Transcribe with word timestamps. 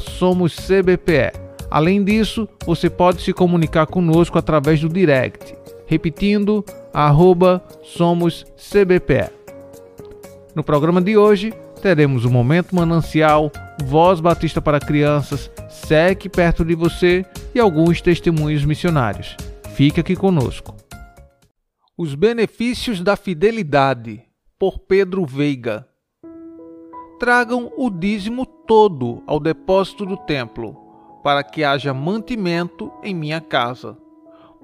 @somoscbpe. 0.00 1.32
Além 1.68 2.04
disso, 2.04 2.48
você 2.64 2.88
pode 2.88 3.20
se 3.20 3.32
comunicar 3.32 3.86
conosco 3.86 4.38
através 4.38 4.80
do 4.80 4.88
direct, 4.88 5.56
repetindo 5.86 6.64
@somoscbpe. 7.82 9.24
No 10.54 10.62
programa 10.62 11.02
de 11.02 11.18
hoje, 11.18 11.52
teremos 11.84 12.24
o 12.24 12.30
Momento 12.30 12.74
Manancial, 12.74 13.52
Voz 13.84 14.18
Batista 14.18 14.62
para 14.62 14.80
Crianças, 14.80 15.50
SEC 15.68 16.30
perto 16.30 16.64
de 16.64 16.74
você 16.74 17.26
e 17.54 17.60
alguns 17.60 18.00
testemunhos 18.00 18.64
missionários. 18.64 19.36
Fique 19.74 20.00
aqui 20.00 20.16
conosco. 20.16 20.74
Os 21.94 22.14
Benefícios 22.14 23.02
da 23.02 23.16
Fidelidade, 23.16 24.22
por 24.58 24.78
Pedro 24.78 25.26
Veiga. 25.26 25.86
Tragam 27.20 27.70
o 27.76 27.90
dízimo 27.90 28.46
todo 28.46 29.22
ao 29.26 29.38
depósito 29.38 30.06
do 30.06 30.16
templo, 30.16 30.74
para 31.22 31.44
que 31.44 31.62
haja 31.62 31.92
mantimento 31.92 32.90
em 33.02 33.14
minha 33.14 33.42
casa. 33.42 33.94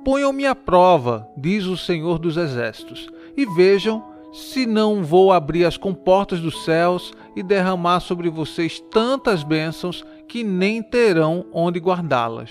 Ponham-me 0.02 0.46
à 0.46 0.54
prova, 0.54 1.28
diz 1.36 1.66
o 1.66 1.76
Senhor 1.76 2.18
dos 2.18 2.38
Exércitos, 2.38 3.10
e 3.36 3.44
vejam 3.44 4.02
se 4.32 4.64
não 4.64 5.02
vou 5.02 5.32
abrir 5.32 5.64
as 5.64 5.76
comportas 5.76 6.40
dos 6.40 6.64
céus 6.64 7.12
e 7.34 7.42
derramar 7.42 8.00
sobre 8.00 8.30
vocês 8.30 8.80
tantas 8.90 9.42
bênçãos 9.42 10.04
que 10.28 10.44
nem 10.44 10.82
terão 10.82 11.44
onde 11.52 11.80
guardá-las. 11.80 12.50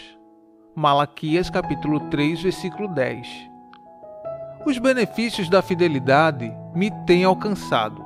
Malaquias 0.75 1.50
capítulo 1.50 2.02
3, 2.09 2.41
versículo 2.41 2.88
10. 2.89 3.27
Os 4.66 4.77
benefícios 4.77 5.50
da 5.50 5.61
fidelidade 5.61 6.52
me 6.75 6.91
têm 7.05 7.23
alcançado. 7.23 8.05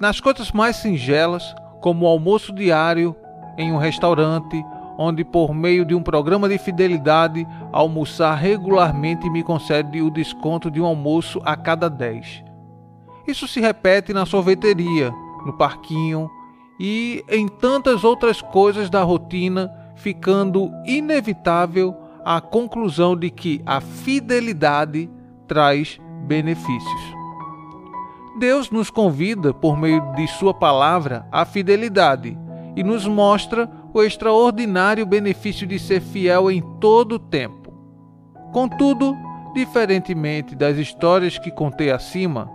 Nas 0.00 0.18
coisas 0.18 0.50
mais 0.50 0.76
singelas, 0.76 1.54
como 1.82 2.06
o 2.06 2.08
almoço 2.08 2.52
diário 2.52 3.14
em 3.58 3.70
um 3.72 3.76
restaurante, 3.76 4.64
onde 4.98 5.22
por 5.22 5.54
meio 5.54 5.84
de 5.84 5.94
um 5.94 6.02
programa 6.02 6.48
de 6.48 6.56
fidelidade, 6.56 7.46
almoçar 7.72 8.34
regularmente 8.34 9.28
me 9.28 9.42
concede 9.42 10.00
o 10.00 10.10
desconto 10.10 10.70
de 10.70 10.80
um 10.80 10.86
almoço 10.86 11.40
a 11.44 11.54
cada 11.56 11.88
10 11.90 12.49
isso 13.30 13.48
se 13.48 13.60
repete 13.60 14.12
na 14.12 14.26
sorveteria, 14.26 15.10
no 15.46 15.52
parquinho 15.56 16.30
e 16.78 17.24
em 17.28 17.46
tantas 17.46 18.04
outras 18.04 18.40
coisas 18.40 18.90
da 18.90 19.02
rotina, 19.02 19.70
ficando 19.96 20.70
inevitável 20.84 21.94
a 22.24 22.40
conclusão 22.40 23.16
de 23.16 23.30
que 23.30 23.62
a 23.64 23.80
fidelidade 23.80 25.10
traz 25.46 26.00
benefícios. 26.26 27.20
Deus 28.38 28.70
nos 28.70 28.90
convida, 28.90 29.52
por 29.52 29.76
meio 29.76 30.00
de 30.14 30.26
Sua 30.26 30.54
palavra, 30.54 31.26
à 31.30 31.44
fidelidade 31.44 32.38
e 32.76 32.82
nos 32.82 33.06
mostra 33.06 33.70
o 33.92 34.02
extraordinário 34.02 35.04
benefício 35.04 35.66
de 35.66 35.78
ser 35.78 36.00
fiel 36.00 36.50
em 36.50 36.62
todo 36.80 37.16
o 37.16 37.18
tempo. 37.18 37.72
Contudo, 38.52 39.14
diferentemente 39.52 40.54
das 40.54 40.76
histórias 40.76 41.38
que 41.38 41.50
contei 41.50 41.90
acima, 41.90 42.50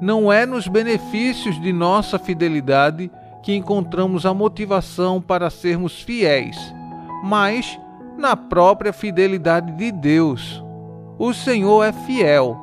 não 0.00 0.32
é 0.32 0.44
nos 0.44 0.68
benefícios 0.68 1.60
de 1.60 1.72
nossa 1.72 2.18
fidelidade 2.18 3.10
que 3.42 3.54
encontramos 3.54 4.26
a 4.26 4.34
motivação 4.34 5.20
para 5.20 5.50
sermos 5.50 6.02
fiéis, 6.02 6.56
mas 7.22 7.78
na 8.18 8.36
própria 8.36 8.92
fidelidade 8.92 9.72
de 9.72 9.92
Deus. 9.92 10.62
O 11.18 11.32
Senhor 11.32 11.84
é 11.84 11.92
fiel 11.92 12.56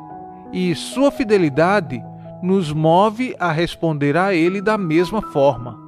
e 0.51 0.75
sua 0.75 1.11
fidelidade 1.11 2.03
nos 2.41 2.71
move 2.71 3.35
a 3.39 3.51
responder 3.51 4.17
a 4.17 4.33
Ele 4.33 4.61
da 4.61 4.77
mesma 4.77 5.21
forma. 5.21 5.79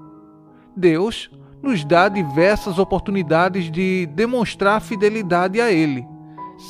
Deus 0.75 1.29
nos 1.61 1.83
dá 1.83 2.07
diversas 2.07 2.79
oportunidades 2.79 3.69
de 3.69 4.05
demonstrar 4.07 4.81
fidelidade 4.81 5.59
a 5.59 5.71
Ele, 5.71 6.07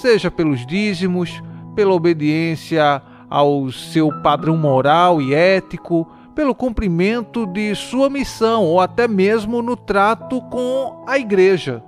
seja 0.02 0.31
pelos 0.31 0.66
dízimos, 0.66 1.42
pela 1.75 1.94
obediência 1.94 3.02
ao 3.30 3.72
seu 3.72 4.12
padrão 4.22 4.58
moral 4.58 5.22
e 5.22 5.34
ético, 5.34 6.08
pelo 6.36 6.53
cumprimento 6.53 7.46
de 7.46 7.74
sua 7.74 8.09
missão 8.09 8.66
ou 8.66 8.81
até 8.81 9.08
mesmo 9.08 9.62
no 9.62 9.78
trato 9.78 10.41
com 10.41 11.03
a 11.08 11.18
igreja. 11.18 11.81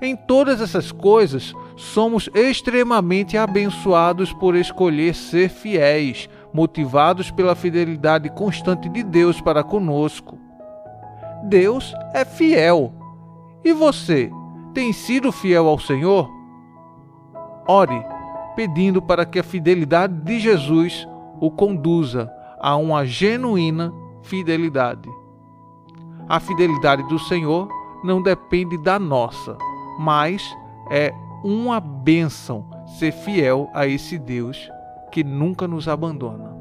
Em 0.00 0.16
todas 0.16 0.60
essas 0.60 0.90
coisas, 0.90 1.54
somos 1.76 2.28
extremamente 2.34 3.38
abençoados 3.38 4.32
por 4.32 4.56
escolher 4.56 5.14
ser 5.14 5.48
fiéis, 5.48 6.28
motivados 6.52 7.30
pela 7.30 7.54
fidelidade 7.54 8.28
constante 8.30 8.88
de 8.88 9.04
Deus 9.04 9.40
para 9.40 9.62
conosco. 9.62 10.36
Deus 11.44 11.94
é 12.12 12.24
fiel. 12.24 12.92
E 13.64 13.72
você, 13.72 14.28
tem 14.74 14.92
sido 14.92 15.30
fiel 15.30 15.68
ao 15.68 15.78
Senhor? 15.78 16.28
Ore 17.68 18.11
pedindo 18.54 19.00
para 19.00 19.24
que 19.24 19.38
a 19.38 19.42
fidelidade 19.42 20.14
de 20.22 20.38
Jesus 20.38 21.06
o 21.40 21.50
conduza 21.50 22.32
a 22.60 22.76
uma 22.76 23.04
genuína 23.04 23.92
fidelidade. 24.22 25.08
A 26.28 26.38
fidelidade 26.38 27.02
do 27.08 27.18
Senhor 27.18 27.68
não 28.04 28.22
depende 28.22 28.78
da 28.78 28.98
nossa, 28.98 29.56
mas 29.98 30.56
é 30.90 31.12
uma 31.42 31.80
bênção 31.80 32.64
ser 32.98 33.12
fiel 33.12 33.68
a 33.74 33.86
esse 33.86 34.18
Deus 34.18 34.70
que 35.10 35.24
nunca 35.24 35.66
nos 35.66 35.88
abandona. 35.88 36.56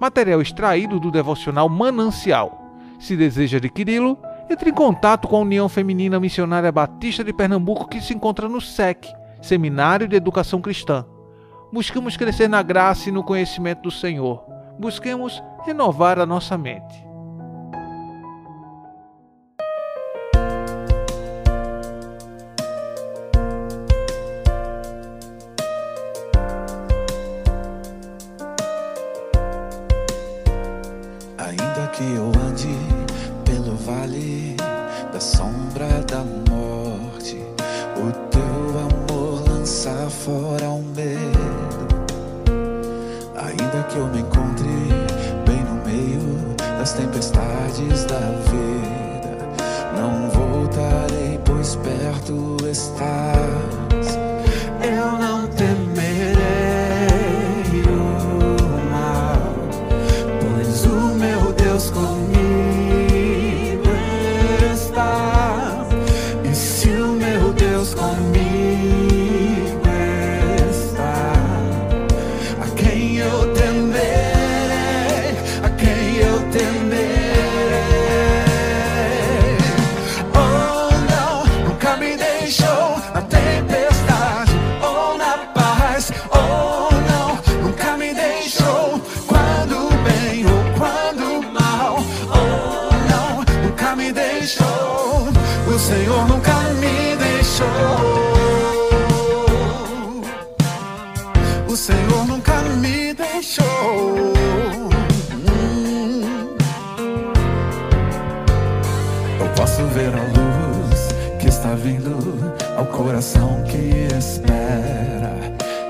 Material 0.00 0.40
extraído 0.40 0.98
do 0.98 1.10
devocional 1.10 1.68
Manancial. 1.68 2.62
Se 2.98 3.16
deseja 3.16 3.58
adquiri-lo, 3.58 4.18
entre 4.50 4.70
em 4.70 4.74
contato 4.74 5.28
com 5.28 5.36
a 5.36 5.40
União 5.40 5.68
Feminina 5.68 6.18
Missionária 6.18 6.72
Batista 6.72 7.22
de 7.22 7.32
Pernambuco 7.32 7.88
que 7.88 8.00
se 8.00 8.14
encontra 8.14 8.48
no 8.48 8.60
SEC 8.60 9.06
Seminário 9.46 10.08
de 10.08 10.16
Educação 10.16 10.60
Cristã. 10.60 11.06
Busquemos 11.72 12.16
crescer 12.16 12.48
na 12.48 12.62
graça 12.62 13.08
e 13.08 13.12
no 13.12 13.22
conhecimento 13.22 13.82
do 13.82 13.90
Senhor. 13.92 14.44
Busquemos 14.76 15.40
renovar 15.64 16.18
a 16.18 16.26
nossa 16.26 16.58
mente. 16.58 17.05
Que 43.96 44.00
eu 44.00 44.06
me 44.08 44.20
encontre 44.20 44.68
bem 45.46 45.64
no 45.64 45.82
meio 45.86 46.54
das 46.78 46.92
tempestades 46.92 48.04
da 48.04 48.18
vida, 48.50 49.38
não 49.96 50.28
voltarei, 50.28 51.40
pois 51.42 51.76
perto 51.76 52.56
estás. 52.70 53.85
Senhor 95.86 96.26
nunca 96.26 96.52
me 96.80 97.14
deixou. 97.14 97.64
O 101.68 101.76
Senhor 101.76 102.26
nunca 102.26 102.60
me 102.82 103.14
deixou. 103.14 104.32
Hum. 105.48 106.56
Eu 109.38 109.48
posso 109.54 109.84
ver 109.94 110.12
a 110.12 110.22
luz 110.22 111.14
que 111.38 111.46
está 111.46 111.76
vindo 111.76 112.18
ao 112.76 112.86
coração 112.86 113.62
que 113.62 114.08
espera. 114.12 115.36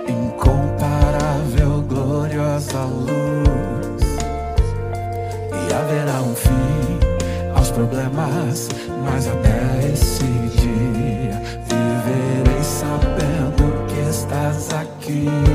Incomparável, 0.06 1.80
gloriosa 1.88 2.84
luz. 2.84 4.02
E 5.54 5.72
haverá 5.72 6.20
um 6.20 6.34
fim 6.34 7.00
aos 7.56 7.70
problemas, 7.70 8.68
mas 9.02 9.26
a 9.26 9.45
esse 9.96 10.24
dia 10.60 11.40
viverei 11.64 12.62
sabendo 12.62 13.86
que 13.88 14.10
estás 14.10 14.68
aqui. 14.74 15.45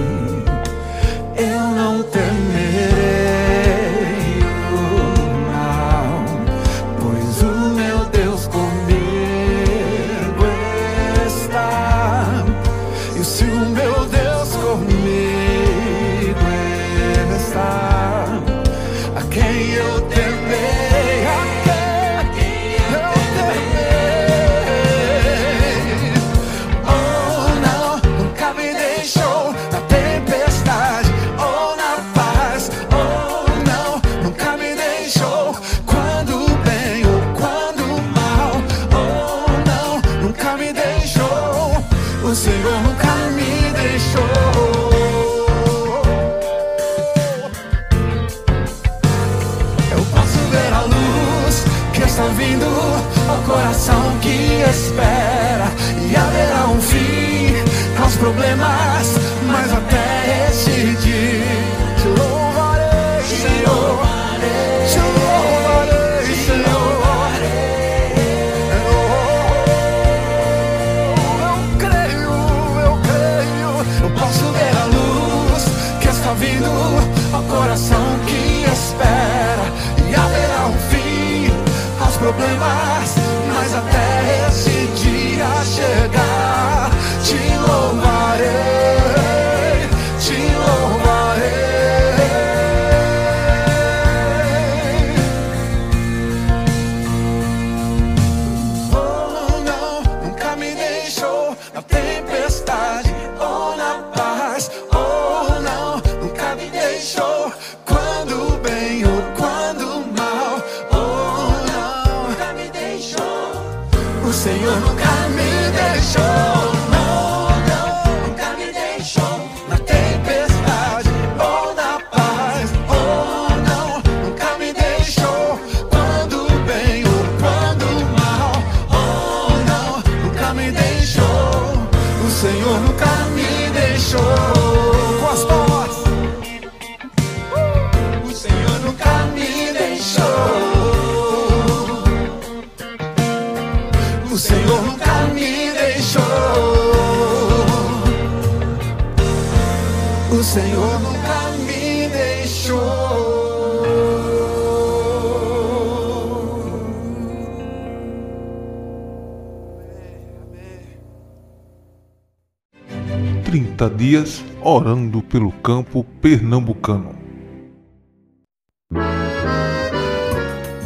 30 163.45 163.89
dias 163.91 164.43
orando 164.61 165.21
pelo 165.21 165.53
campo 165.53 166.03
pernambucano. 166.21 167.15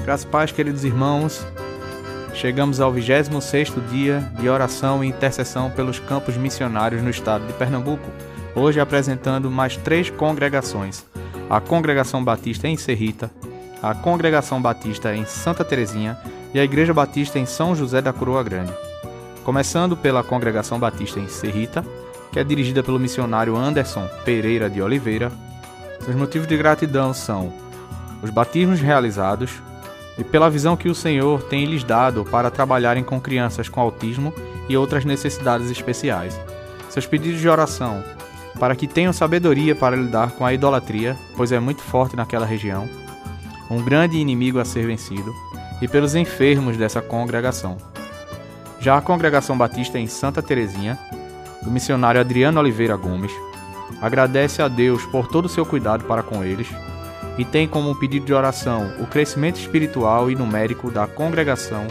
Graças 0.04 0.26
paz, 0.26 0.52
queridos 0.52 0.84
irmãos. 0.84 1.44
Chegamos 2.36 2.80
ao 2.80 2.94
26º 2.94 3.84
dia 3.90 4.32
de 4.40 4.48
oração 4.48 5.04
e 5.04 5.08
intercessão 5.08 5.72
pelos 5.72 5.98
campos 5.98 6.38
missionários 6.38 7.02
no 7.02 7.10
estado 7.10 7.48
de 7.48 7.54
Pernambuco. 7.54 8.12
Hoje 8.56 8.80
apresentando 8.80 9.52
mais 9.52 9.76
três 9.76 10.10
congregações: 10.10 11.04
a 11.50 11.60
Congregação 11.60 12.24
Batista 12.24 12.70
em 12.70 12.78
Serrita, 12.78 13.30
a 13.84 13.94
Congregação 13.94 14.62
Batista 14.62 15.14
em 15.14 15.26
Santa 15.26 15.66
Terezinha 15.66 16.18
e 16.54 16.60
a 16.60 16.64
Igreja 16.64 16.94
Batista 16.94 17.38
em 17.38 17.46
São 17.46 17.76
José 17.76 18.02
da 18.02 18.14
Coroa 18.14 18.42
Grande. 18.42 18.72
Começando 19.44 19.98
pela 19.98 20.24
Congregação 20.24 20.80
Batista 20.80 21.20
em 21.20 21.28
Serrita, 21.28 21.86
que 22.32 22.40
é 22.40 22.46
dirigida 22.46 22.82
pelo 22.82 22.98
missionário 22.98 23.58
Anderson 23.58 24.08
Pereira 24.24 24.70
de 24.70 24.82
Oliveira. 24.82 25.32
Os 26.08 26.16
motivos 26.16 26.48
de 26.48 26.56
gratidão 26.56 27.14
são 27.14 27.52
os 28.24 28.30
batismos 28.30 28.80
realizados 28.80 29.52
e 30.18 30.24
pela 30.24 30.50
visão 30.50 30.78
que 30.78 30.88
o 30.88 30.96
Senhor 30.96 31.44
tem 31.44 31.66
lhes 31.66 31.84
dado 31.84 32.24
para 32.24 32.50
trabalharem 32.50 33.04
com 33.04 33.20
crianças 33.20 33.68
com 33.68 33.82
autismo 33.82 34.34
e 34.70 34.78
outras 34.78 35.04
necessidades 35.04 35.70
especiais. 35.70 36.40
Seus 36.90 37.06
pedidos 37.06 37.42
de 37.42 37.50
oração 37.50 38.02
para 38.60 38.76
que 38.76 38.88
tenham 38.88 39.14
sabedoria 39.14 39.76
para 39.76 39.96
lidar 39.96 40.32
com 40.32 40.46
a 40.46 40.54
idolatria, 40.54 41.16
pois 41.36 41.52
é 41.52 41.60
muito 41.60 41.82
forte 41.82 42.16
naquela 42.16 42.46
região, 42.46 42.88
um 43.70 43.82
grande 43.84 44.18
inimigo 44.18 44.60
a 44.60 44.66
ser 44.66 44.86
vencido, 44.88 45.34
e 45.82 45.88
pelos 45.88 46.16
enfermos 46.16 46.78
dessa 46.78 47.02
congregação. 47.02 47.78
Já 48.80 48.98
a 48.98 49.02
congregação 49.02 49.58
batista 49.58 50.00
em 50.00 50.08
Santa 50.08 50.42
Terezinha 50.42 50.98
do 51.66 51.72
missionário 51.72 52.22
Adriano 52.22 52.60
Oliveira 52.60 52.96
Gomes, 52.96 53.32
agradece 54.00 54.62
a 54.62 54.68
Deus 54.68 55.04
por 55.08 55.28
todo 55.28 55.46
o 55.46 55.50
seu 55.50 55.66
cuidado 55.66 56.06
para 56.06 56.24
com 56.24 56.44
eles 56.44 56.68
e 57.38 57.44
tem 57.44 57.68
como 57.68 57.96
pedido 57.96 58.26
de 58.26 58.34
oração 58.34 58.94
o 59.00 59.08
crescimento 59.08 59.60
espiritual 59.60 60.30
e 60.30 60.36
numérico 60.36 60.92
da 60.92 61.08
congregação 61.08 61.88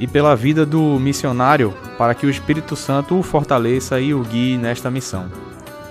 e 0.00 0.06
pela 0.06 0.34
vida 0.34 0.64
do 0.64 0.98
missionário, 0.98 1.74
para 1.98 2.14
que 2.14 2.26
o 2.26 2.30
Espírito 2.30 2.74
Santo 2.74 3.18
o 3.18 3.22
fortaleça 3.22 4.00
e 4.00 4.14
o 4.14 4.22
guie 4.22 4.56
nesta 4.56 4.90
missão. 4.90 5.30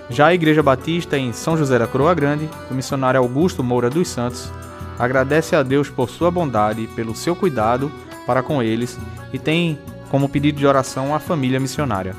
Já 0.10 0.26
a 0.28 0.34
Igreja 0.34 0.64
Batista 0.64 1.16
em 1.16 1.32
São 1.32 1.56
José 1.56 1.78
da 1.78 1.86
Coroa 1.86 2.16
Grande, 2.16 2.50
o 2.72 2.74
missionário 2.74 3.20
Augusto 3.20 3.64
Moura 3.64 3.92
dos 3.92 4.08
Santos, 4.08 4.52
agradece 4.98 5.56
a 5.56 5.62
Deus 5.62 5.90
por 5.90 6.10
sua 6.10 6.32
bondade 6.32 6.82
e 6.82 6.88
pelo 6.88 7.16
seu 7.16 7.36
cuidado 7.36 7.92
para 8.26 8.42
com 8.42 8.64
eles 8.64 8.98
e 9.32 9.38
tem 9.38 9.78
como 10.10 10.28
pedido 10.28 10.58
de 10.58 10.66
oração 10.66 11.14
a 11.14 11.20
família 11.20 11.60
missionária. 11.60 12.16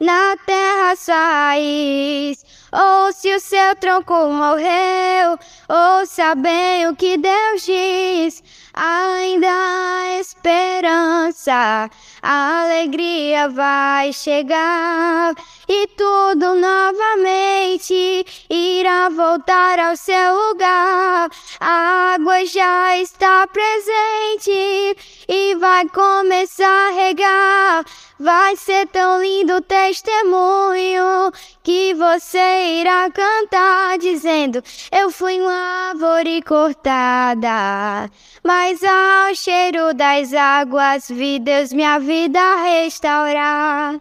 na 0.00 0.36
terra 0.46 0.96
sua 0.96 1.14
raiz 1.14 2.43
ou 2.74 3.12
se 3.12 3.32
o 3.34 3.40
seu 3.40 3.76
tronco 3.76 4.12
morreu 4.30 5.38
ouça 5.68 6.34
bem 6.34 6.88
o 6.88 6.96
que 6.96 7.16
Deus 7.16 7.62
diz 7.64 8.42
ainda 8.74 9.46
há 9.48 10.18
esperança, 10.18 11.88
a 12.20 12.62
alegria 12.62 13.48
vai 13.48 14.12
chegar 14.12 15.32
e 15.68 15.86
tudo 15.88 16.54
novamente 16.56 18.26
irá 18.50 19.08
voltar 19.08 19.78
ao 19.78 19.96
seu 19.96 20.34
lugar. 20.48 21.30
A 21.60 22.14
água 22.14 22.44
já 22.44 22.98
está 22.98 23.46
presente 23.46 24.96
e 25.28 25.54
vai 25.54 25.88
começar 25.88 26.88
a 26.88 26.90
regar. 26.90 27.84
Vai 28.24 28.56
ser 28.56 28.86
tão 28.86 29.20
lindo 29.20 29.56
o 29.56 29.60
testemunho 29.60 31.30
que 31.62 31.92
você 31.92 32.78
irá 32.80 33.10
cantar 33.10 33.98
dizendo: 33.98 34.62
Eu 34.90 35.10
fui 35.10 35.38
uma 35.38 35.90
árvore 35.90 36.40
cortada, 36.40 38.10
mas 38.42 38.82
ao 38.82 39.34
cheiro 39.34 39.92
das 39.92 40.32
águas 40.32 41.06
vi 41.06 41.38
Deus 41.38 41.70
minha 41.74 41.98
vida 41.98 42.40
restaurar. 42.62 44.00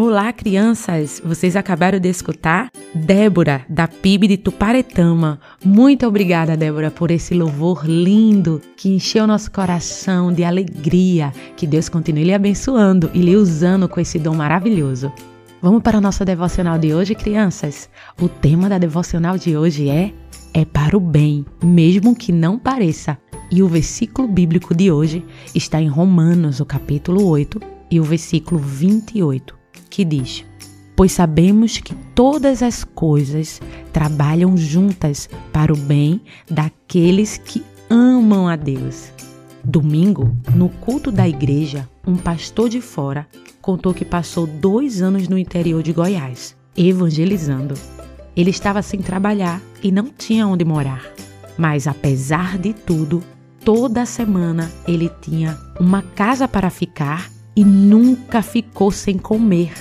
Olá, 0.00 0.32
crianças! 0.32 1.20
Vocês 1.24 1.56
acabaram 1.56 1.98
de 1.98 2.08
escutar 2.08 2.70
Débora, 2.94 3.66
da 3.68 3.88
PIB 3.88 4.28
de 4.28 4.36
Tuparetama. 4.36 5.40
Muito 5.64 6.06
obrigada, 6.06 6.56
Débora, 6.56 6.88
por 6.88 7.10
esse 7.10 7.34
louvor 7.34 7.84
lindo 7.84 8.62
que 8.76 8.90
encheu 8.90 9.26
nosso 9.26 9.50
coração 9.50 10.32
de 10.32 10.44
alegria. 10.44 11.32
Que 11.56 11.66
Deus 11.66 11.88
continue 11.88 12.22
lhe 12.22 12.32
abençoando 12.32 13.10
e 13.12 13.20
lhe 13.20 13.34
usando 13.34 13.88
com 13.88 13.98
esse 13.98 14.20
dom 14.20 14.36
maravilhoso. 14.36 15.12
Vamos 15.60 15.82
para 15.82 15.98
a 15.98 16.00
nossa 16.00 16.24
devocional 16.24 16.78
de 16.78 16.94
hoje, 16.94 17.16
crianças? 17.16 17.90
O 18.22 18.28
tema 18.28 18.68
da 18.68 18.78
devocional 18.78 19.36
de 19.36 19.56
hoje 19.56 19.90
é 19.90 20.12
É 20.54 20.64
para 20.64 20.96
o 20.96 21.00
bem, 21.00 21.44
mesmo 21.60 22.14
que 22.14 22.30
não 22.30 22.56
pareça. 22.56 23.18
E 23.50 23.64
o 23.64 23.66
versículo 23.66 24.28
bíblico 24.28 24.76
de 24.76 24.92
hoje 24.92 25.24
está 25.52 25.82
em 25.82 25.88
Romanos, 25.88 26.60
o 26.60 26.64
capítulo 26.64 27.26
8 27.26 27.60
e 27.90 27.98
o 27.98 28.04
versículo 28.04 28.60
28 28.60 29.57
que 29.88 30.04
diz: 30.04 30.44
Pois 30.96 31.12
sabemos 31.12 31.78
que 31.78 31.94
todas 32.14 32.62
as 32.62 32.82
coisas 32.82 33.60
trabalham 33.92 34.56
juntas 34.56 35.28
para 35.52 35.72
o 35.72 35.76
bem 35.76 36.20
daqueles 36.50 37.38
que 37.38 37.62
amam 37.88 38.48
a 38.48 38.56
Deus. 38.56 39.12
Domingo, 39.62 40.36
no 40.54 40.68
culto 40.68 41.12
da 41.12 41.28
igreja, 41.28 41.88
um 42.06 42.16
pastor 42.16 42.68
de 42.68 42.80
fora 42.80 43.26
contou 43.60 43.92
que 43.92 44.04
passou 44.04 44.46
dois 44.46 45.02
anos 45.02 45.28
no 45.28 45.36
interior 45.36 45.82
de 45.82 45.92
Goiás, 45.92 46.56
evangelizando. 46.76 47.74
Ele 48.34 48.50
estava 48.50 48.82
sem 48.82 49.00
trabalhar 49.00 49.60
e 49.82 49.92
não 49.92 50.06
tinha 50.06 50.46
onde 50.46 50.64
morar. 50.64 51.02
Mas 51.56 51.86
apesar 51.86 52.56
de 52.56 52.72
tudo, 52.72 53.22
toda 53.64 54.06
semana 54.06 54.70
ele 54.86 55.10
tinha 55.20 55.58
uma 55.78 56.02
casa 56.02 56.48
para 56.48 56.70
ficar 56.70 57.30
e 57.58 57.64
nunca 57.64 58.40
ficou 58.40 58.92
sem 58.92 59.18
comer. 59.18 59.72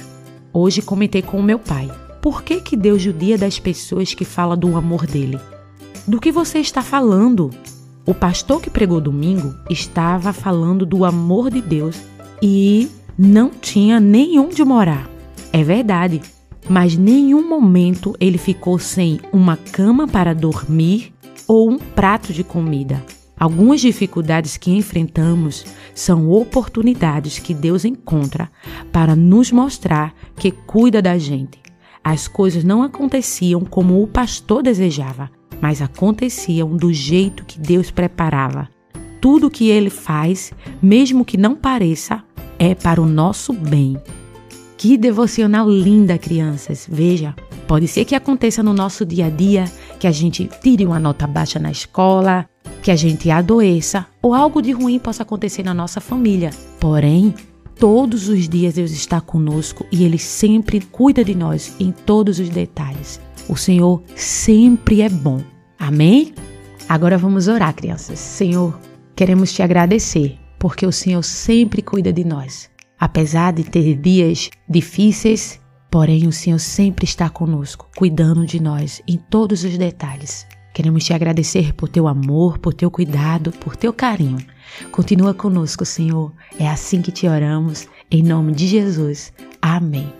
Hoje 0.51 0.81
comentei 0.81 1.21
com 1.21 1.39
o 1.39 1.43
meu 1.43 1.59
pai. 1.59 1.87
Por 2.23 2.41
que, 2.41 2.59
que 2.59 2.75
Deus 2.75 3.03
judia 3.03 3.37
das 3.37 3.59
pessoas 3.59 4.15
que 4.15 4.25
falam 4.25 4.57
do 4.57 4.75
amor 4.75 5.05
dele? 5.05 5.39
Do 6.07 6.19
que 6.19 6.31
você 6.31 6.57
está 6.57 6.81
falando? 6.81 7.51
O 8.03 8.15
pastor 8.15 8.63
que 8.63 8.71
pregou 8.71 8.99
domingo 8.99 9.53
estava 9.69 10.33
falando 10.33 10.87
do 10.87 11.05
amor 11.05 11.51
de 11.51 11.61
Deus 11.61 12.01
e 12.41 12.89
não 13.15 13.51
tinha 13.51 13.99
nenhum 13.99 14.49
de 14.49 14.65
morar. 14.65 15.07
É 15.53 15.63
verdade, 15.63 16.19
mas 16.67 16.97
nenhum 16.97 17.47
momento 17.47 18.15
ele 18.19 18.39
ficou 18.39 18.79
sem 18.79 19.19
uma 19.31 19.55
cama 19.55 20.07
para 20.07 20.33
dormir 20.33 21.13
ou 21.47 21.69
um 21.69 21.77
prato 21.77 22.33
de 22.33 22.43
comida. 22.43 23.05
Algumas 23.39 23.81
dificuldades 23.81 24.57
que 24.57 24.71
enfrentamos 24.71 25.63
são 25.93 26.29
oportunidades 26.31 27.37
que 27.37 27.53
Deus 27.53 27.85
encontra 27.85 28.49
para 28.91 29.15
nos 29.15 29.51
mostrar 29.51 30.13
que 30.35 30.51
cuida 30.51 31.01
da 31.01 31.17
gente. 31.17 31.59
As 32.03 32.27
coisas 32.27 32.63
não 32.63 32.81
aconteciam 32.81 33.61
como 33.61 34.01
o 34.01 34.07
pastor 34.07 34.63
desejava, 34.63 35.29
mas 35.61 35.81
aconteciam 35.81 36.75
do 36.75 36.91
jeito 36.91 37.45
que 37.45 37.59
Deus 37.59 37.91
preparava. 37.91 38.69
Tudo 39.21 39.49
que 39.49 39.69
ele 39.69 39.89
faz, 39.89 40.51
mesmo 40.81 41.25
que 41.25 41.37
não 41.37 41.55
pareça, 41.55 42.23
é 42.57 42.73
para 42.73 43.01
o 43.01 43.05
nosso 43.05 43.53
bem. 43.53 43.97
Que 44.77 44.95
devocional 44.97 45.69
linda, 45.69 46.17
crianças! 46.17 46.87
Veja, 46.89 47.35
pode 47.67 47.87
ser 47.87 48.05
que 48.05 48.15
aconteça 48.15 48.61
no 48.61 48.73
nosso 48.73 49.05
dia 49.05 49.25
a 49.25 49.29
dia 49.29 49.65
que 49.99 50.07
a 50.07 50.11
gente 50.11 50.49
tire 50.61 50.85
uma 50.85 50.99
nota 50.99 51.25
baixa 51.25 51.57
na 51.59 51.71
escola, 51.71 52.47
que 52.81 52.91
a 52.91 52.95
gente 52.95 53.29
adoeça 53.29 54.05
ou 54.21 54.33
algo 54.33 54.61
de 54.61 54.71
ruim 54.71 54.99
possa 54.99 55.23
acontecer 55.23 55.63
na 55.63 55.73
nossa 55.73 55.99
família. 55.99 56.51
Porém, 56.79 57.33
todos 57.79 58.29
os 58.29 58.47
dias 58.47 58.75
Deus 58.75 58.91
está 58.91 59.19
conosco 59.21 59.85
e 59.91 60.03
Ele 60.03 60.17
sempre 60.17 60.79
cuida 60.79 61.23
de 61.23 61.35
nós 61.35 61.73
em 61.79 61.91
todos 61.91 62.39
os 62.39 62.49
detalhes. 62.49 63.19
O 63.47 63.55
Senhor 63.55 64.03
sempre 64.15 65.01
é 65.01 65.09
bom. 65.09 65.41
Amém? 65.79 66.33
Agora 66.89 67.17
vamos 67.17 67.47
orar, 67.47 67.73
crianças. 67.73 68.19
Senhor, 68.19 68.79
queremos 69.15 69.51
te 69.51 69.61
agradecer 69.61 70.37
porque 70.59 70.85
o 70.85 70.91
Senhor 70.91 71.23
sempre 71.23 71.81
cuida 71.81 72.11
de 72.11 72.23
nós. 72.23 72.69
Apesar 72.99 73.53
de 73.53 73.63
ter 73.63 73.95
dias 73.95 74.49
difíceis, 74.67 75.59
porém 75.91 76.27
o 76.27 76.31
Senhor 76.31 76.59
sempre 76.59 77.05
está 77.05 77.29
conosco, 77.29 77.89
cuidando 77.95 78.45
de 78.45 78.59
nós 78.59 79.01
em 79.07 79.17
todos 79.17 79.63
os 79.63 79.77
detalhes. 79.77 80.47
Queremos 80.77 81.03
te 81.03 81.11
agradecer 81.11 81.73
por 81.73 81.89
teu 81.89 82.07
amor, 82.07 82.59
por 82.59 82.71
teu 82.71 82.91
cuidado, 82.91 83.51
por 83.51 83.75
teu 83.75 83.91
carinho. 83.91 84.37
Continua 84.91 85.33
conosco, 85.33 85.83
Senhor. 85.83 86.31
É 86.59 86.69
assim 86.69 87.01
que 87.01 87.11
te 87.11 87.27
oramos, 87.27 87.87
em 88.11 88.21
nome 88.21 88.53
de 88.53 88.67
Jesus. 88.67 89.33
Amém. 89.59 90.13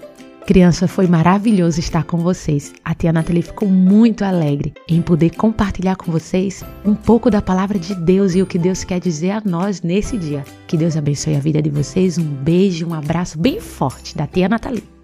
Criança, 0.48 0.88
foi 0.88 1.06
maravilhoso 1.06 1.80
estar 1.80 2.06
com 2.06 2.18
vocês. 2.18 2.74
A 2.84 2.96
tia 2.96 3.14
Nathalie 3.14 3.44
ficou 3.44 3.70
muito 3.70 4.24
alegre 4.26 4.74
em 4.90 5.00
poder 5.00 5.30
compartilhar 5.36 5.96
com 5.96 6.12
vocês 6.12 6.64
um 6.84 6.96
pouco 6.96 7.30
da 7.30 7.40
palavra 7.40 7.78
de 7.78 7.94
Deus 7.94 8.34
e 8.34 8.42
o 8.42 8.48
que 8.48 8.58
Deus 8.58 8.84
quer 8.84 9.00
dizer 9.00 9.30
a 9.30 9.42
nós 9.46 9.84
nesse 9.84 10.18
dia. 10.18 10.44
Que 10.66 10.76
Deus 10.76 10.98
abençoe 10.98 11.36
a 11.36 11.40
vida 11.40 11.62
de 11.62 11.70
vocês. 11.70 12.18
Um 12.18 12.24
beijo, 12.24 12.88
um 12.88 12.96
abraço 12.96 13.38
bem 13.38 13.62
forte 13.62 14.18
da 14.18 14.26
tia 14.26 14.50
Nathalie. 14.50 14.97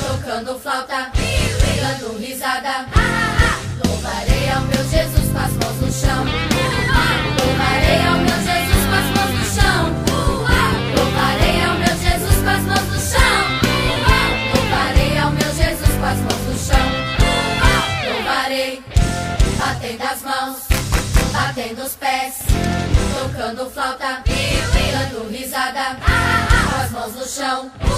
tocando 0.00 0.58
flauta, 0.58 1.10
dando 1.80 2.18
risada. 2.18 2.68
Ah, 2.68 2.86
ah, 2.94 3.38
ah. 3.40 3.86
Louvarei 3.86 4.50
ao 4.50 4.62
meu 4.62 4.84
Jesus 4.88 5.32
com 5.32 5.38
as 5.38 5.52
mãos 5.52 5.80
no 5.80 5.92
chão. 5.92 6.24
Louvarei 7.38 8.06
ao 8.06 8.18
meu 8.18 8.36
Jesus 8.36 8.84
com 8.86 8.94
as 8.94 9.04
mãos 9.16 9.32
no 9.38 9.44
chão. 9.54 9.94
Louvarei 10.96 11.64
ao 11.64 11.74
meu 11.74 11.96
Jesus 11.96 12.36
com 12.42 12.50
as 12.50 12.62
mãos 12.62 12.88
no 12.88 13.00
chão. 13.00 13.42
Louvarei 14.54 15.18
ao 15.18 15.30
meu 15.30 15.54
Jesus 15.54 15.94
com 15.98 16.06
as 16.06 16.18
mãos 16.18 16.42
no 16.46 16.58
chão. 16.58 16.86
Louvarei, 18.12 18.82
batendo 19.58 20.02
as 20.04 20.22
mãos, 20.22 20.56
batendo 21.32 21.82
os 21.82 21.94
pés, 21.94 22.34
tocando 23.18 23.70
flauta, 23.70 24.22
dando 24.24 25.30
risada. 25.30 25.96
Com 26.70 26.80
as 26.80 26.90
mãos 26.90 27.14
no 27.14 27.26
chão. 27.26 27.97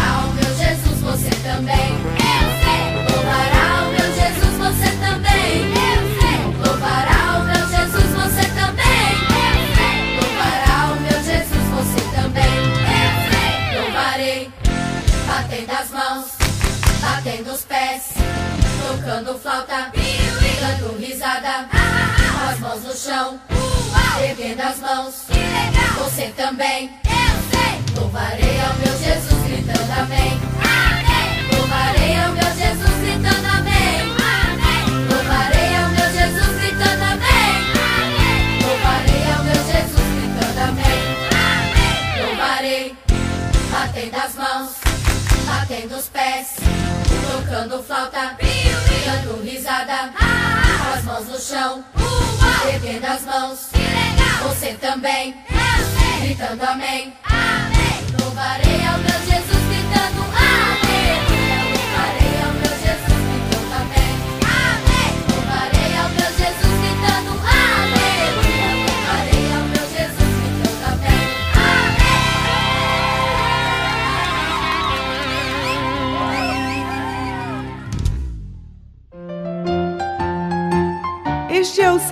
tocando 19.11 19.37
flauta, 19.39 19.91
dando 20.61 20.97
risada, 20.97 21.67
com 21.69 22.49
as 22.49 22.59
mãos 22.59 22.83
no 22.83 22.95
chão, 22.95 23.41
erguendo 24.23 24.61
as 24.61 24.79
mãos. 24.79 25.25
Que 25.27 25.33
legal! 25.33 26.05
Você 26.05 26.27
também, 26.37 26.97
eu 27.03 27.35
sei. 27.51 27.95
Louvarei 28.01 28.61
ao 28.61 28.73
meu 28.75 28.97
Jesus 28.97 29.43
gritando 29.43 29.91
amém. 29.99 30.39
Amém. 30.63 31.57
Louvarei 31.57 32.15
ao 32.21 32.31
meu 32.31 32.55
Jesus 32.55 32.97
gritando 33.01 33.47
amém. 33.47 34.15
Amém. 34.15 35.07
Louvarei 35.09 35.75
ao 35.75 35.89
meu 35.89 36.11
Jesus 36.13 36.61
gritando 36.61 37.03
amém. 37.03 37.51
Amém. 37.91 38.63
Louvarei 38.63 39.23
ao 39.33 39.43
meu 39.43 39.55
Jesus 39.55 40.07
gritando 40.15 40.59
amém. 40.69 40.99
Amém. 41.35 42.27
Louvarei 42.27 42.97
batendo 43.71 44.15
as 44.15 44.35
mãos, 44.35 44.71
batendo 45.45 45.97
os 45.97 46.07
pés, 46.07 46.55
tocando 47.29 47.83
flauta. 47.83 48.37
Brilho. 48.37 48.90
Este 56.31 56.43
é 56.43 56.51
o 56.53 57.30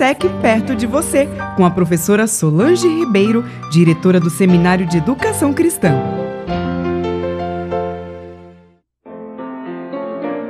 SEC 0.00 0.30
Perto 0.40 0.74
de 0.74 0.86
Você, 0.86 1.28
com 1.58 1.66
a 1.66 1.70
professora 1.70 2.26
Solange 2.26 2.88
Ribeiro, 2.88 3.44
diretora 3.70 4.18
do 4.18 4.30
Seminário 4.30 4.86
de 4.86 4.96
Educação 4.96 5.52
Cristã. 5.52 5.92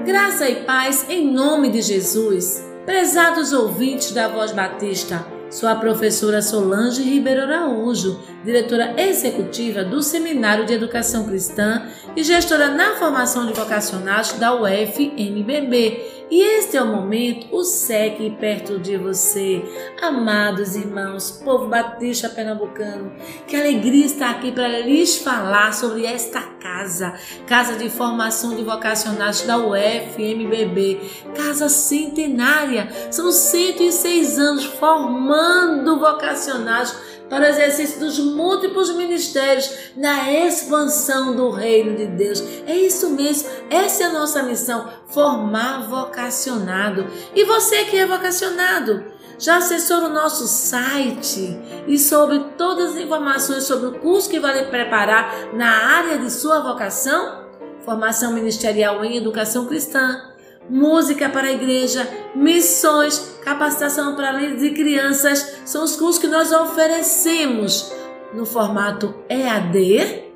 Graça 0.06 0.48
e 0.48 0.64
paz 0.64 1.04
em 1.08 1.32
nome 1.32 1.68
de 1.68 1.82
Jesus. 1.82 2.64
Prezados 2.86 3.52
ouvintes 3.52 4.12
da 4.12 4.28
Voz 4.28 4.52
Batista, 4.52 5.26
sou 5.50 5.68
a 5.68 5.74
professora 5.74 6.40
Solange 6.40 7.02
Ribeiro 7.02 7.42
Araújo, 7.42 8.20
diretora 8.44 8.94
executiva 8.96 9.82
do 9.82 10.00
Seminário 10.00 10.64
de 10.64 10.72
Educação 10.72 11.26
Cristã 11.26 11.86
e 12.16 12.22
gestora 12.22 12.68
na 12.68 12.94
formação 12.94 13.46
de 13.46 13.52
vocacionais 13.52 14.32
da 14.34 14.54
UFMBB 14.54 16.20
e 16.30 16.40
este 16.40 16.76
é 16.76 16.82
o 16.82 16.86
momento, 16.86 17.48
o 17.50 17.64
SEC 17.64 18.36
perto 18.38 18.78
de 18.78 18.96
você. 18.96 19.64
Amados 20.00 20.76
irmãos, 20.76 21.32
povo 21.44 21.66
batista 21.66 22.28
pernambucano, 22.28 23.12
que 23.48 23.56
alegria 23.56 24.06
estar 24.06 24.30
aqui 24.30 24.52
para 24.52 24.68
lhes 24.68 25.16
falar 25.16 25.74
sobre 25.74 26.06
esta 26.06 26.40
casa, 26.80 27.14
Casa 27.46 27.76
de 27.76 27.90
Formação 27.90 28.54
de 28.54 28.64
Vocacionais 28.64 29.42
da 29.42 29.58
UFMBB, 29.58 31.00
casa 31.36 31.68
centenária. 31.68 32.88
São 33.10 33.30
106 33.30 34.38
anos 34.38 34.64
formando 34.64 35.98
vocacionais 35.98 36.96
para 37.28 37.44
o 37.44 37.48
exercício 37.48 38.00
dos 38.00 38.18
múltiplos 38.18 38.94
ministérios 38.94 39.70
na 39.96 40.32
expansão 40.32 41.36
do 41.36 41.50
reino 41.50 41.96
de 41.96 42.06
Deus. 42.06 42.42
É 42.66 42.74
isso 42.74 43.10
mesmo, 43.10 43.48
essa 43.68 44.04
é 44.04 44.06
a 44.06 44.12
nossa 44.12 44.42
missão: 44.42 44.88
formar 45.08 45.86
vocacionado. 45.86 47.06
E 47.34 47.44
você 47.44 47.84
que 47.84 47.96
é 47.96 48.06
vocacionado, 48.06 49.04
já 49.40 49.57
acessou 49.57 50.05
o 50.05 50.09
nosso 50.11 50.46
site 50.46 51.59
e 51.88 51.98
sobre 51.98 52.38
todas 52.59 52.92
as 52.92 52.98
informações 52.98 53.64
sobre 53.64 53.87
o 53.88 53.98
curso 53.98 54.29
que 54.29 54.38
vai 54.38 54.66
preparar 54.66 55.55
na 55.55 55.96
área 55.96 56.18
de 56.18 56.31
sua 56.31 56.61
vocação? 56.61 57.40
Formação 57.85 58.35
ministerial 58.35 59.03
em 59.03 59.16
educação 59.16 59.64
cristã, 59.64 60.22
música 60.68 61.31
para 61.31 61.48
a 61.48 61.53
igreja, 61.53 62.07
missões, 62.35 63.38
capacitação 63.42 64.14
para 64.14 64.31
líderes 64.33 64.62
e 64.62 64.70
crianças 64.74 65.61
são 65.64 65.83
os 65.83 65.96
cursos 65.96 66.20
que 66.20 66.29
nós 66.29 66.53
oferecemos 66.53 67.90
no 68.35 68.44
formato 68.44 69.14
EAD 69.29 70.29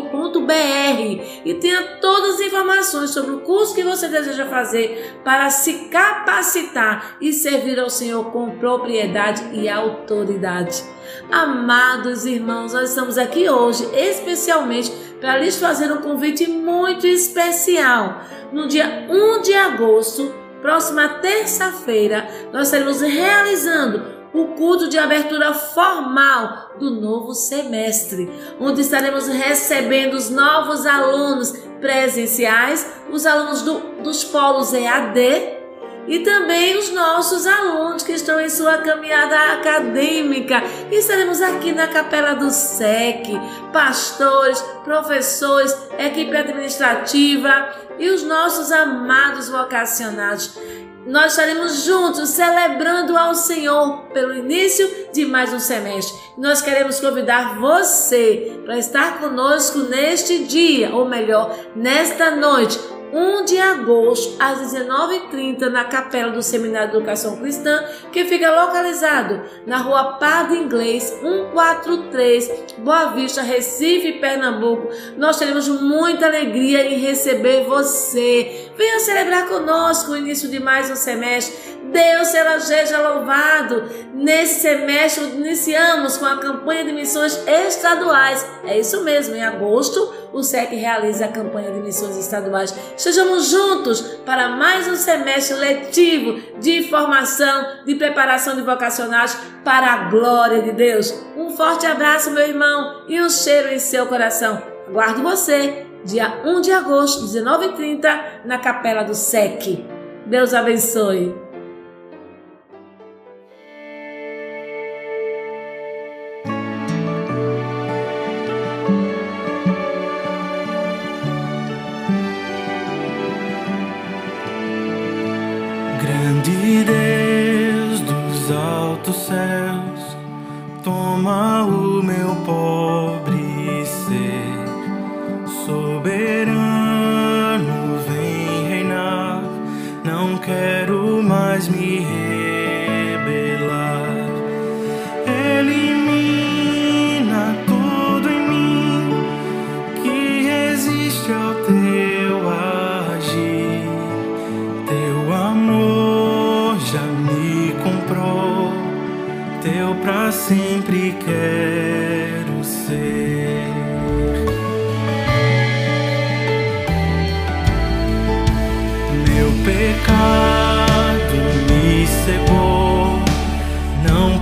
e 1.45 1.53
tenha 1.55 1.97
todas 2.01 2.35
as 2.35 2.41
informações 2.41 3.11
sobre 3.11 3.31
o 3.31 3.41
curso 3.41 3.75
que 3.75 3.83
você 3.83 4.07
deseja 4.07 4.45
fazer 4.45 5.19
para 5.23 5.49
se 5.49 5.89
capacitar 5.89 7.17
e 7.21 7.31
servir 7.33 7.79
ao 7.79 7.89
Senhor 7.89 8.25
com 8.31 8.57
propriedade 8.57 9.43
e 9.53 9.67
autoridade. 9.67 10.83
Amados 11.31 12.25
irmãos, 12.25 12.73
nós 12.73 12.89
estamos 12.89 13.17
aqui 13.17 13.49
hoje 13.49 13.87
especialmente 13.95 14.91
para 15.19 15.37
lhes 15.37 15.57
fazer 15.57 15.91
um 15.91 16.01
convite 16.01 16.47
muito 16.47 17.05
especial. 17.05 18.21
No 18.51 18.67
dia 18.67 19.07
1 19.09 19.41
de 19.41 19.53
agosto, 19.53 20.33
Próxima 20.61 21.07
terça-feira, 21.19 22.27
nós 22.51 22.67
estaremos 22.67 23.01
realizando 23.01 24.19
o 24.33 24.49
culto 24.55 24.89
de 24.89 24.97
abertura 24.97 25.53
formal 25.53 26.71
do 26.77 26.91
novo 26.91 27.33
semestre, 27.33 28.29
onde 28.59 28.81
estaremos 28.81 29.27
recebendo 29.27 30.13
os 30.13 30.29
novos 30.29 30.85
alunos 30.85 31.51
presenciais, 31.79 32.85
os 33.11 33.25
alunos 33.25 33.61
do, 33.61 33.79
dos 34.03 34.23
polos 34.23 34.73
EAD 34.73 35.59
e 36.07 36.19
também 36.19 36.77
os 36.77 36.91
nossos 36.91 37.45
alunos 37.45 38.03
que 38.03 38.13
estão 38.13 38.39
em 38.39 38.49
sua 38.49 38.79
caminhada 38.79 39.53
acadêmica. 39.53 40.61
E 40.91 40.95
estaremos 40.95 41.41
aqui 41.41 41.71
na 41.71 41.87
Capela 41.87 42.33
do 42.33 42.49
SEC, 42.49 43.27
pastores, 43.71 44.61
professores, 44.83 45.75
equipe 45.97 46.35
administrativa 46.35 47.88
e 47.99 48.09
os 48.09 48.23
nossos 48.23 48.71
amados 48.71 49.49
vocacionados. 49.49 50.57
Nós 51.05 51.31
estaremos 51.31 51.83
juntos 51.83 52.29
celebrando 52.29 53.17
ao 53.17 53.33
Senhor 53.33 54.03
pelo 54.13 54.33
início 54.33 54.87
de 55.11 55.25
mais 55.25 55.51
um 55.53 55.59
semestre. 55.59 56.15
Nós 56.37 56.61
queremos 56.61 56.99
convidar 56.99 57.59
você 57.59 58.59
para 58.63 58.77
estar 58.77 59.19
conosco 59.19 59.79
neste 59.79 60.43
dia, 60.45 60.93
ou 60.93 61.05
melhor, 61.05 61.55
nesta 61.75 62.31
noite 62.31 62.79
1 63.11 63.45
de 63.45 63.59
agosto, 63.59 64.35
às 64.39 64.59
19h30, 64.59 65.69
na 65.69 65.85
capela 65.85 66.31
do 66.31 66.41
Seminário 66.41 66.91
de 66.91 66.97
Educação 66.97 67.37
Cristã, 67.37 67.83
que 68.11 68.25
fica 68.25 68.49
localizado 68.51 69.41
na 69.65 69.77
rua 69.77 70.13
Padre 70.13 70.57
Inglês, 70.57 71.03
143, 71.21 72.75
Boa 72.79 73.07
Vista, 73.07 73.41
Recife, 73.41 74.13
Pernambuco. 74.13 74.89
Nós 75.17 75.37
teremos 75.37 75.67
muita 75.67 76.27
alegria 76.27 76.85
em 76.85 76.99
receber 76.99 77.65
você. 77.65 78.71
Venha 78.77 78.99
celebrar 78.99 79.47
conosco 79.47 80.11
o 80.11 80.17
início 80.17 80.49
de 80.49 80.59
mais 80.59 80.89
um 80.89 80.95
semestre. 80.95 81.79
Deus 81.91 82.27
seja 82.63 82.97
louvado. 83.01 83.83
Nesse 84.13 84.61
semestre, 84.61 85.23
iniciamos 85.25 86.17
com 86.17 86.25
a 86.25 86.37
campanha 86.37 86.83
de 86.83 86.91
missões 86.91 87.39
estaduais. 87.47 88.45
É 88.65 88.77
isso 88.77 89.03
mesmo, 89.03 89.35
em 89.35 89.43
agosto, 89.43 90.13
o 90.33 90.43
SEC 90.43 90.71
realiza 90.75 91.25
a 91.25 91.29
campanha 91.29 91.71
de 91.71 91.79
missões 91.79 92.17
estaduais. 92.17 92.73
Estejamos 92.99 93.49
juntos 93.49 94.01
para 94.25 94.49
mais 94.49 94.85
um 94.85 94.95
semestre 94.97 95.55
letivo 95.55 96.37
de 96.59 96.83
formação, 96.89 97.85
de 97.85 97.95
preparação 97.95 98.57
de 98.57 98.61
vocacionais 98.61 99.39
para 99.63 99.93
a 99.93 100.09
glória 100.09 100.61
de 100.61 100.73
Deus. 100.73 101.15
Um 101.37 101.49
forte 101.51 101.85
abraço, 101.85 102.29
meu 102.31 102.45
irmão, 102.45 103.03
e 103.07 103.21
um 103.21 103.29
cheiro 103.29 103.69
em 103.69 103.79
seu 103.79 104.05
coração. 104.05 104.61
Aguardo 104.85 105.21
você, 105.21 105.85
dia 106.03 106.41
1 106.43 106.59
de 106.59 106.73
agosto, 106.73 107.23
19h30, 107.23 108.21
na 108.43 108.57
Capela 108.57 109.03
do 109.03 109.15
SEC. 109.15 109.85
Deus 110.25 110.53
abençoe. 110.53 111.33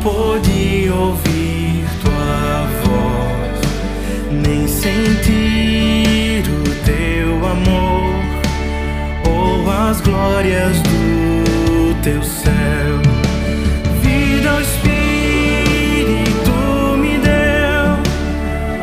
pôde 0.08 0.89
ouvir 0.89 1.84
tua 2.02 2.65
voz, 2.82 3.60
nem 4.32 4.65
sentir 4.65 6.43
o 6.48 6.63
teu 6.86 7.46
amor 7.46 8.15
ou 9.30 9.70
as 9.70 10.00
glórias 10.00 10.78
do 10.84 11.93
teu 12.02 12.24
céu. 12.24 13.02
Vida 14.02 14.50
ao 14.50 14.62
Espírito 14.62 14.96
me 17.02 17.17
deu, 17.17 18.00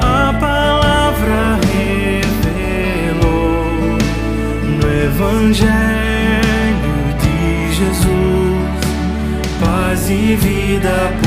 a 0.01 0.35
palavra 0.39 1.59
revelou 1.73 3.65
no 4.63 4.87
Evangelho. 5.07 5.94
De 10.07 10.37
vida 10.37 11.24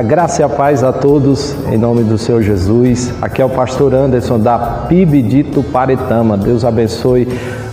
A 0.00 0.02
graça 0.02 0.40
e 0.40 0.44
a 0.46 0.48
paz 0.48 0.82
a 0.82 0.94
todos, 0.94 1.54
em 1.70 1.76
nome 1.76 2.02
do 2.02 2.16
Senhor 2.16 2.40
Jesus. 2.40 3.12
Aqui 3.20 3.42
é 3.42 3.44
o 3.44 3.50
pastor 3.50 3.94
Anderson 3.94 4.38
da 4.38 4.86
PIB 4.88 5.20
de 5.20 5.42
Tuparetama. 5.42 6.38
Deus 6.38 6.64
abençoe 6.64 7.28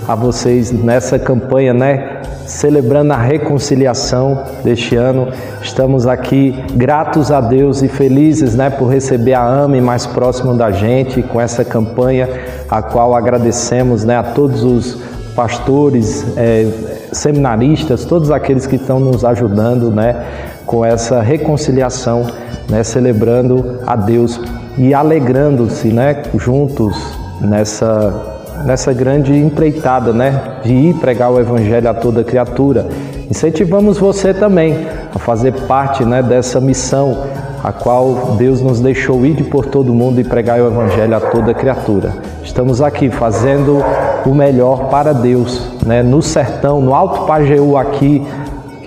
a 0.05 0.13
vocês 0.13 0.69
nessa 0.69 1.17
campanha, 1.17 1.73
né? 1.73 2.21
Celebrando 2.45 3.13
a 3.13 3.15
reconciliação 3.15 4.43
deste 4.61 4.97
ano. 4.97 5.29
Estamos 5.61 6.05
aqui 6.05 6.61
gratos 6.75 7.31
a 7.31 7.39
Deus 7.39 7.81
e 7.81 7.87
felizes, 7.87 8.55
né, 8.55 8.69
por 8.69 8.87
receber 8.87 9.33
a 9.33 9.47
AME 9.47 9.79
mais 9.79 10.05
próximo 10.05 10.53
da 10.53 10.69
gente 10.69 11.23
com 11.23 11.39
essa 11.39 11.63
campanha, 11.63 12.27
a 12.69 12.81
qual 12.81 13.15
agradecemos, 13.15 14.03
né, 14.03 14.17
a 14.17 14.23
todos 14.23 14.65
os 14.65 14.97
pastores, 15.33 16.25
é, 16.35 16.67
seminaristas, 17.13 18.03
todos 18.03 18.31
aqueles 18.31 18.67
que 18.67 18.75
estão 18.75 18.99
nos 18.99 19.23
ajudando, 19.23 19.89
né, 19.89 20.25
com 20.67 20.85
essa 20.85 21.21
reconciliação, 21.21 22.27
né, 22.69 22.83
celebrando 22.83 23.79
a 23.87 23.95
Deus 23.95 24.39
e 24.77 24.93
alegrando-se, 24.93 25.87
né, 25.87 26.21
juntos 26.35 26.95
nessa 27.41 28.35
nessa 28.65 28.91
grande 28.91 29.35
empreitada, 29.35 30.11
né, 30.11 30.41
de 30.63 30.73
ir 30.73 30.95
pregar 30.95 31.31
o 31.31 31.39
evangelho 31.39 31.87
a 31.89 31.93
toda 31.93 32.23
criatura. 32.23 32.87
Incentivamos 33.29 33.99
você 33.99 34.33
também 34.33 34.87
a 35.13 35.19
fazer 35.19 35.53
parte, 35.67 36.03
né, 36.03 36.23
dessa 36.23 36.59
missão 36.59 37.23
a 37.63 37.71
qual 37.71 38.35
Deus 38.37 38.61
nos 38.61 38.79
deixou 38.79 39.25
ir 39.25 39.43
por 39.45 39.65
todo 39.65 39.93
mundo 39.93 40.21
e 40.21 40.23
pregar 40.23 40.59
o 40.59 40.67
evangelho 40.67 41.15
a 41.15 41.19
toda 41.19 41.53
criatura. 41.53 42.13
Estamos 42.43 42.81
aqui 42.81 43.09
fazendo 43.09 43.83
o 44.25 44.33
melhor 44.33 44.85
para 44.89 45.13
Deus, 45.13 45.71
né, 45.85 46.01
no 46.01 46.21
sertão, 46.21 46.81
no 46.81 46.95
Alto 46.95 47.25
Pajeú 47.25 47.77
aqui, 47.77 48.25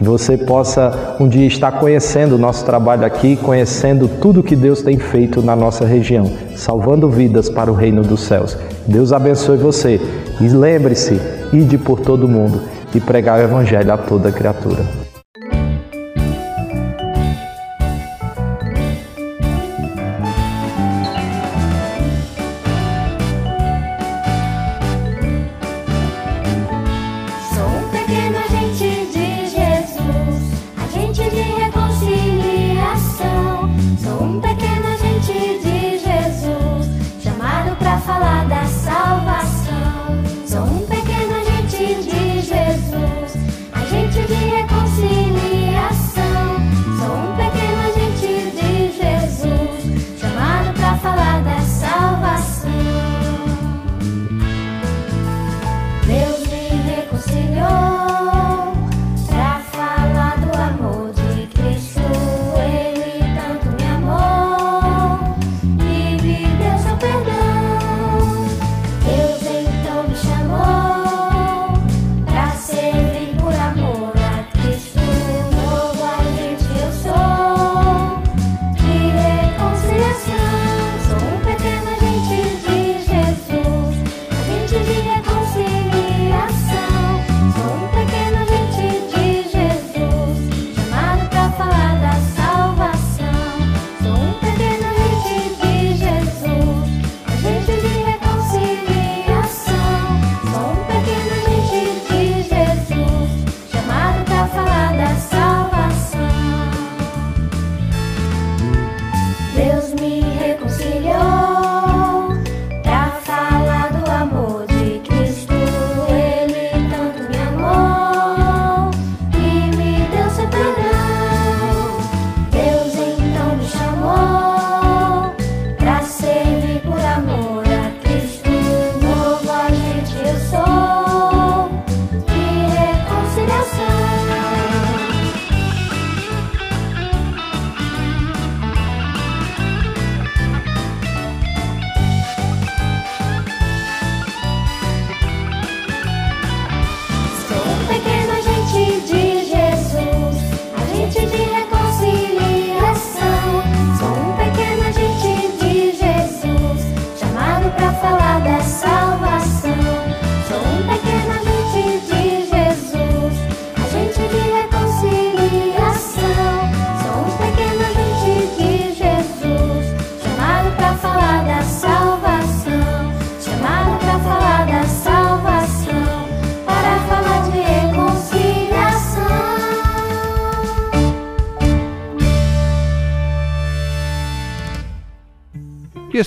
que 0.01 0.05
você 0.05 0.35
possa 0.39 1.17
um 1.21 1.29
dia 1.29 1.47
estar 1.47 1.73
conhecendo 1.73 2.37
o 2.37 2.39
nosso 2.39 2.65
trabalho 2.65 3.05
aqui, 3.05 3.37
conhecendo 3.37 4.09
tudo 4.09 4.43
que 4.43 4.57
Deus 4.57 4.81
tem 4.83 4.99
feito 4.99 5.43
na 5.43 5.55
nossa 5.55 5.85
região, 5.85 6.25
salvando 6.57 7.07
vidas 7.07 7.51
para 7.51 7.71
o 7.71 7.75
reino 7.75 8.01
dos 8.03 8.23
céus. 8.23 8.57
Deus 8.87 9.13
abençoe 9.13 9.59
você 9.59 10.01
e 10.41 10.49
lembre-se, 10.49 11.21
ide 11.53 11.77
por 11.77 12.01
todo 12.01 12.27
mundo 12.27 12.63
e 12.95 12.99
pregar 12.99 13.41
o 13.41 13.43
evangelho 13.43 13.93
a 13.93 13.99
toda 13.99 14.33
criatura. 14.33 15.00